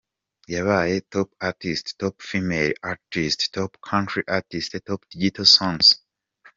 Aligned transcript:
yabaye 0.53 0.95
Top 1.13 1.29
Artist, 1.49 1.85
Top 1.99 2.15
Female 2.29 2.73
Artist, 2.91 3.39
Top 3.55 3.71
County 3.87 4.21
Artist, 4.37 4.71
Top 4.87 5.01
Digital 5.11 5.45
Songs. 5.57 5.87